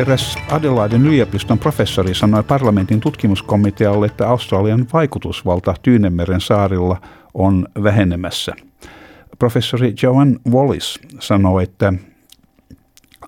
[0.00, 7.00] Eräs Adelaiden yliopiston professori sanoi parlamentin tutkimuskomitealle, että Australian vaikutusvalta Tyynemeren saarilla
[7.34, 8.52] on vähenemässä.
[9.38, 11.92] Professori Joan Wallis sanoi, että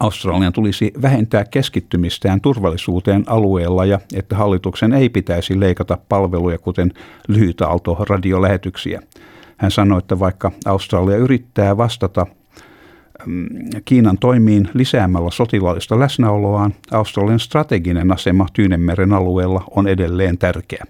[0.01, 6.93] Australian tulisi vähentää keskittymistään turvallisuuteen alueella ja että hallituksen ei pitäisi leikata palveluja kuten
[7.29, 9.02] lyhytaaltoradiolähetyksiä.
[9.57, 12.27] Hän sanoi, että vaikka Australia yrittää vastata–
[13.84, 20.85] Kiinan toimiin lisäämällä sotilaallista läsnäoloaan, Australian strateginen asema Tyynemeren alueella on edelleen tärkeä.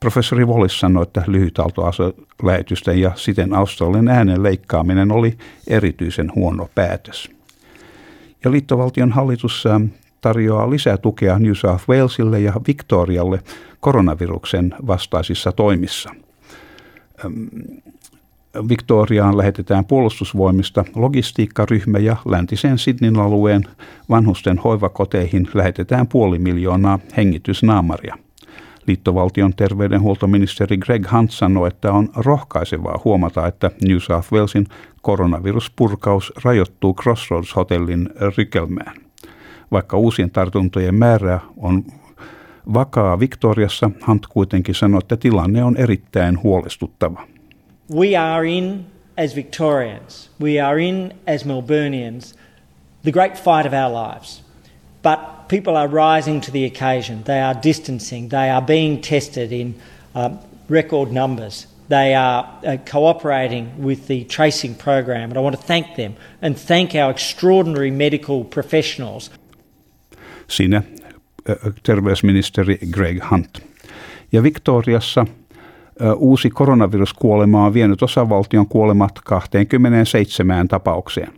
[0.00, 7.30] Professori Wallis sanoi, että lyhytaaltolähetysten ja siten Australian äänen leikkaaminen oli erityisen huono päätös.
[8.44, 9.84] Ja liittovaltion hallitus ähm,
[10.20, 13.40] tarjoaa lisää tukea New South Walesille ja Victorialle
[13.80, 16.10] koronaviruksen vastaisissa toimissa.
[18.68, 23.64] Victoriaan lähetetään puolustusvoimista logistiikkaryhmä ja läntisen Sydneyn alueen
[24.08, 28.18] vanhusten hoivakoteihin lähetetään puoli miljoonaa hengitysnaamaria.
[28.86, 34.66] Liittovaltion terveydenhuoltoministeri Greg Hunt sanoi, että on rohkaisevaa huomata, että New South Walesin
[35.02, 38.96] koronaviruspurkaus rajoittuu Crossroads-hotellin rykelmään.
[39.72, 41.84] Vaikka uusien tartuntojen määrä on
[42.74, 47.26] vakaa Victoriassa, Hunt kuitenkin sanoi, että tilanne on erittäin huolestuttava.
[47.88, 48.86] We are in,
[49.16, 52.34] as Victorians, we are in, as Melburnians,
[53.02, 54.42] the great fight of our lives.
[55.02, 57.22] But people are rising to the occasion.
[57.24, 58.28] They are distancing.
[58.28, 59.74] They are being tested in
[60.14, 61.66] um, record numbers.
[61.88, 66.58] They are uh, cooperating with the tracing program, and I want to thank them and
[66.58, 69.30] thank our extraordinary medical professionals.
[70.46, 70.82] Siinä
[71.82, 73.62] terveysministeri Greg Hunt.
[74.32, 75.26] Ja Victoriassa
[76.16, 81.32] uusi koronaviruskuolema on vienyt osavaltion kuolemat 27 tapaukseen.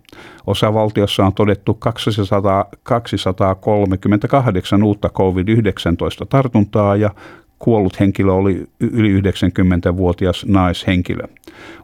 [0.46, 7.10] Osavaltiossa on todettu 200, 238 uutta COVID-19 tartuntaa ja
[7.58, 11.22] kuollut henkilö oli yli 90-vuotias naishenkilö.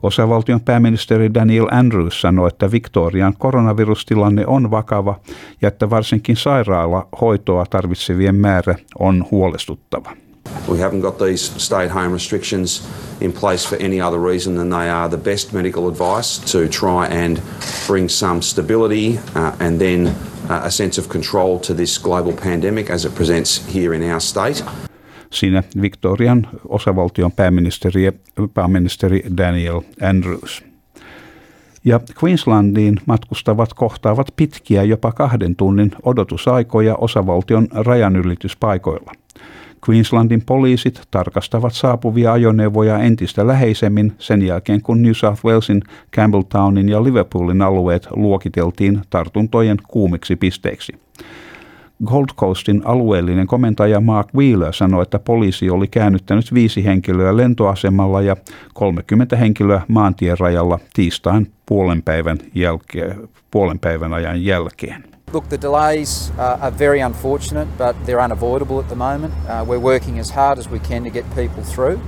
[0.03, 5.21] Osavaltion pääministeri Daniel Andrews sanoi, että Victorian koronavirustilanne on vakava
[5.63, 10.26] ja että varsinkin sairaalahoitoa tarvitsevien määrä on huolestuttava.
[10.69, 12.83] We haven't got these stay at home restrictions
[13.21, 17.07] in place for any other reason than they are the best medical advice to try
[17.07, 17.39] and
[17.87, 20.07] bring some stability uh, and then
[20.51, 24.21] uh, a sense of control to this global pandemic as it presents here in our
[24.21, 24.65] state.
[25.31, 28.13] Siinä Victorian osavaltion pääministeri,
[28.55, 30.65] pääministeri Daniel Andrews.
[31.85, 39.13] Ja Queenslandiin matkustavat kohtaavat pitkiä jopa kahden tunnin odotusaikoja osavaltion rajanylityspaikoilla–
[39.89, 45.83] Queenslandin poliisit tarkastavat saapuvia ajoneuvoja entistä läheisemmin sen jälkeen, kun New South Walesin,
[46.17, 50.93] Campbelltownin ja Liverpoolin alueet luokiteltiin tartuntojen kuumiksi pisteiksi.
[52.05, 58.37] Gold Coastin alueellinen komentaja Mark Wheeler sanoi, että poliisi oli käännyttänyt viisi henkilöä lentoasemalla ja
[58.75, 65.05] 30 henkilöä maantien rajalla tiistain puolen päivän, jälkeen, puolen päivän ajan jälkeen.
[65.33, 69.35] Look, the delays uh, are very unfortunate, but they're unavoidable at the moment.
[69.35, 71.99] Uh, we're working as hard as we can to get people through,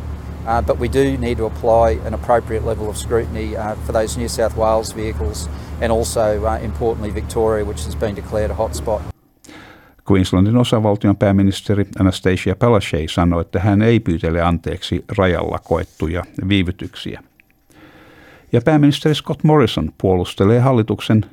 [0.46, 4.20] uh, but we do need to apply an appropriate level of scrutiny uh, for those
[4.20, 5.48] New South Wales vehicles
[5.80, 9.17] and also, uh, importantly, Victoria, which has been declared a hotspot.
[10.10, 17.22] Queenslandin osavaltion pääministeri Anastasia Palaszczuk sanoi, että hän ei pyytele anteeksi rajalla koettuja viivytyksiä.
[18.52, 21.24] Ja pääministeri Scott Morrison puolustelee hallituksen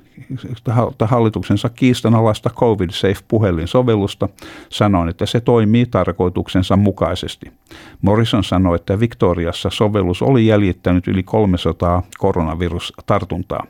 [1.02, 4.30] hallituksensa kiistanalaista COVID Safe puhelinsovellusta
[4.70, 7.52] sanoen, että se toimii tarkoituksensa mukaisesti.
[8.02, 13.68] Morrison sanoi, että Victoriassa sovellus oli jäljittänyt yli 300 koronavirustartuntaa.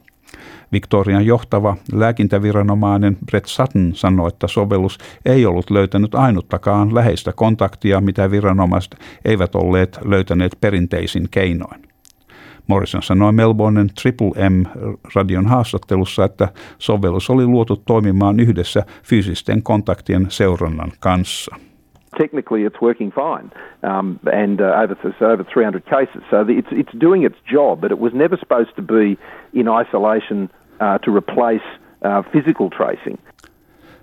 [0.71, 8.31] Victorian johtava lääkintäviranomainen Brett Sutton sanoi, että sovellus ei ollut löytänyt ainuttakaan läheistä kontaktia, mitä
[8.31, 8.95] viranomaiset
[9.25, 11.81] eivät olleet löytäneet perinteisin keinoin.
[12.67, 16.47] Morrison sanoi Melbournen Triple M-radion haastattelussa, että
[16.77, 21.55] sovellus oli luotu toimimaan yhdessä fyysisten kontaktien seurannan kanssa.
[22.17, 23.51] Technically it's working fine,
[23.83, 26.23] um, and uh, over, so over 300 cases.
[26.29, 29.17] So it's it's doing its job, but it was never supposed to be
[29.53, 31.65] in isolation uh, to replace
[32.01, 33.17] uh, physical tracing.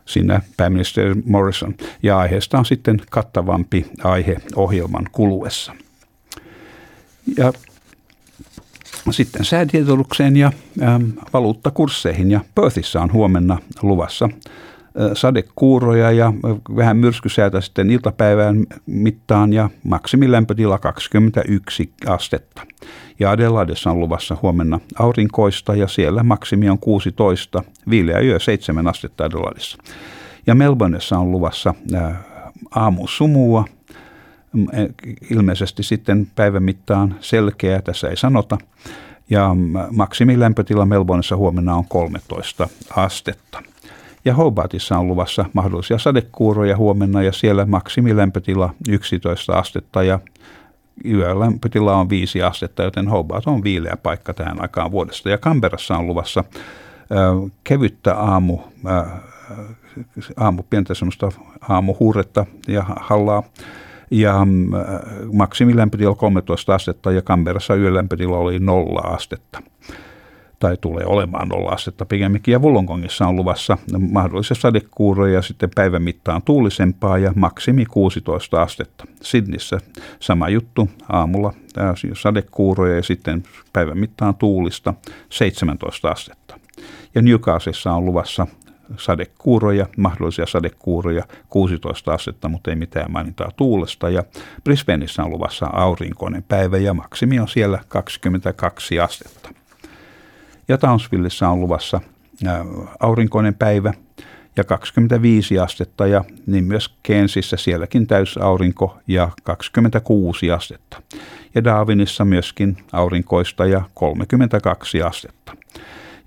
[0.05, 5.73] Siinä pääministeri Morrison ja aiheesta on sitten kattavampi aihe ohjelman kuluessa.
[7.39, 7.53] Ja
[9.11, 14.29] sitten säätiedotukseen ja ähm, valuuttakursseihin ja Perthissä on huomenna luvassa
[15.15, 16.33] sadekuuroja ja
[16.77, 22.63] vähän myrskysäätä sitten iltapäivän mittaan ja maksimilämpötila 21 astetta.
[23.21, 29.25] Ja Adelaidessa on luvassa huomenna aurinkoista ja siellä maksimi on 16, viileä yö 7 astetta
[29.25, 29.79] Adelaidessa.
[30.47, 31.75] Ja Melbourneissa on luvassa
[32.71, 33.65] aamusumua,
[35.31, 38.59] ilmeisesti sitten päivän mittaan selkeä, tässä ei sanota.
[39.31, 39.57] Ja
[39.91, 43.63] maksimilämpötila Melbourneissa huomenna on 13 astetta.
[44.25, 50.19] Ja Hobartissa on luvassa mahdollisia sadekuuroja huomenna ja siellä maksimilämpötila 11 astetta ja
[51.05, 55.31] yölämpötila on 5 astetta, joten Hobart on viileä paikka tähän aikaan vuodesta.
[55.31, 59.13] Ja Canberrassa on luvassa äh, kevyttä aamu, äh,
[60.37, 61.33] aamu pientä semmoista
[61.69, 63.43] aamuhuuretta ja hallaa.
[64.11, 64.47] Ja
[65.33, 69.63] maksimilämpötila 13 astetta ja Canberrassa yölämpötila oli 0 astetta
[70.63, 72.53] tai tulee olemaan nolla astetta pikemminkin.
[72.53, 79.05] Ja Wollongongissa on luvassa mahdollisia sadekuuroja ja sitten päivän mittaan tuulisempaa ja maksimi 16 astetta.
[79.23, 79.79] Sydnissä
[80.21, 81.53] sama juttu, aamulla
[82.13, 83.43] sadekuuroja ja sitten
[83.73, 84.95] päivän mittaan tuulista
[85.29, 86.59] 17 astetta.
[87.15, 88.47] Ja Newcastlessa on luvassa
[88.97, 94.11] sadekuuroja, mahdollisia sadekuuroja 16 astetta, mutta ei mitään mainintaa tuulesta.
[94.11, 94.25] Ja
[94.65, 99.62] Brisbaneissa on luvassa aurinkoinen päivä ja maksimi on siellä 22 astetta.
[100.69, 102.01] Ja Townsvillessä on luvassa
[103.01, 103.93] aurinkoinen päivä
[104.57, 111.03] ja 25 astetta ja niin myös Kensissä sielläkin täysaurinko ja 26 astetta.
[111.55, 115.57] Ja Darwinissa myöskin aurinkoista ja 32 astetta.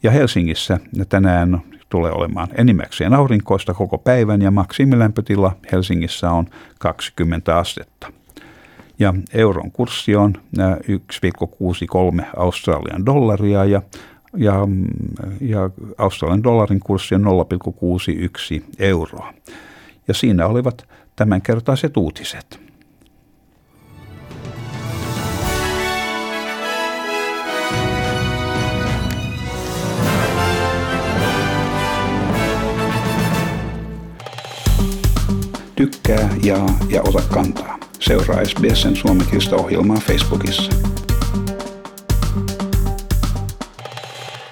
[0.04, 0.80] Ja Helsingissä
[1.10, 6.46] tänään tulee olemaan enimmäkseen aurinkoista koko päivän ja maksimilämpötila Helsingissä on
[6.80, 8.12] 20 astetta.
[9.00, 10.34] Ja euron kurssi on
[12.20, 13.82] 1,63 Australian dollaria ja
[14.38, 14.68] ja,
[15.42, 19.34] ja Australian dollarin kurssi on 0,61 euroa.
[20.08, 22.66] Ja siinä olivat tämänkertaiset uutiset.
[35.76, 37.80] Tykkää, jaa ja ota kantaa.
[38.00, 40.95] Seuraa SBSn suomenkielistä ohjelmaa Facebookissa.